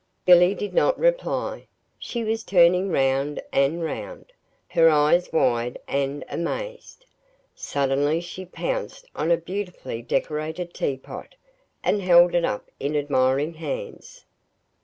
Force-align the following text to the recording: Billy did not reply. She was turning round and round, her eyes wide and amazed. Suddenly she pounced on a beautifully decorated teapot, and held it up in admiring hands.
Billy 0.25 0.55
did 0.55 0.73
not 0.73 0.97
reply. 0.97 1.67
She 1.99 2.23
was 2.23 2.41
turning 2.43 2.89
round 2.89 3.39
and 3.53 3.83
round, 3.83 4.33
her 4.69 4.89
eyes 4.89 5.31
wide 5.31 5.77
and 5.87 6.25
amazed. 6.27 7.05
Suddenly 7.53 8.19
she 8.19 8.43
pounced 8.47 9.05
on 9.15 9.29
a 9.29 9.37
beautifully 9.37 10.01
decorated 10.01 10.73
teapot, 10.73 11.35
and 11.83 12.01
held 12.01 12.33
it 12.33 12.43
up 12.43 12.71
in 12.79 12.95
admiring 12.95 13.53
hands. 13.53 14.25